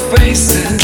[0.00, 0.75] faces.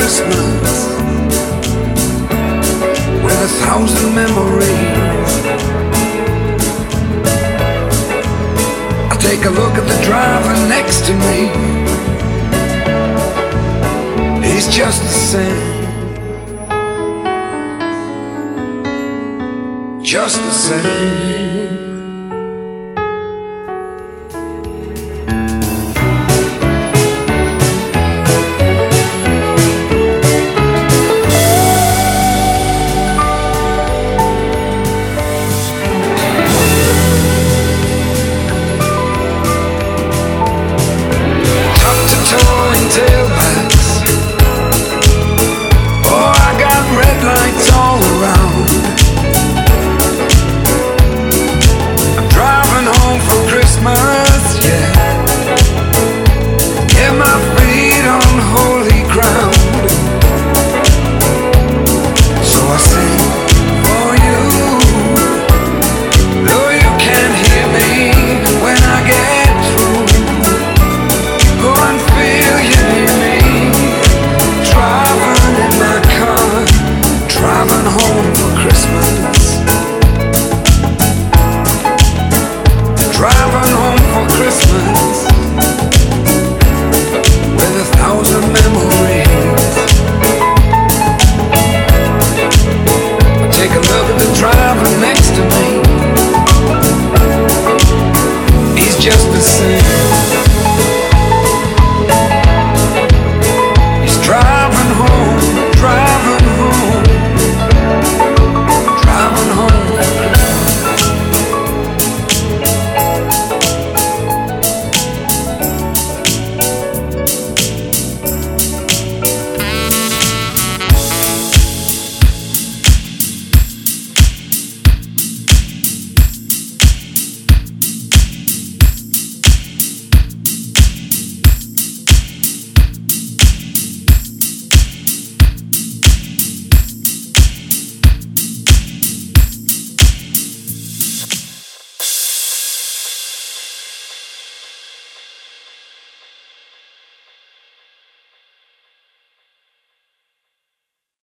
[0.00, 0.88] Christmas
[3.22, 5.32] with a thousand memories.
[9.10, 11.38] I take a look at the driver next to me.
[14.48, 15.68] He's just the same.
[20.02, 21.49] Just the same.